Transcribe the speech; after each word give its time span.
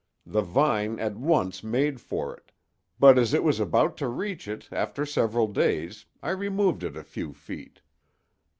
The 0.25 0.41
vine 0.41 0.97
at 0.97 1.15
once 1.15 1.63
made 1.63 2.01
for 2.01 2.35
it, 2.35 2.51
but 2.99 3.19
as 3.19 3.35
it 3.35 3.43
was 3.43 3.59
about 3.59 3.97
to 3.97 4.07
reach 4.07 4.47
it 4.47 4.67
after 4.71 5.05
several 5.05 5.45
days 5.45 6.05
I 6.23 6.31
removed 6.31 6.81
it 6.83 6.97
a 6.97 7.03
few 7.03 7.33
feet. 7.33 7.81